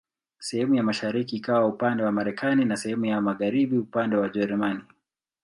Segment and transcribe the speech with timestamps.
[0.39, 4.81] Sehemu ya mashariki ikawa upande wa Marekani na sehemu ya magharibi upande wa Ujerumani.